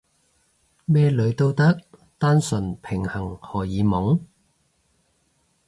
[0.85, 1.79] 咩女都得？
[2.17, 4.19] 單純平衡荷爾蒙？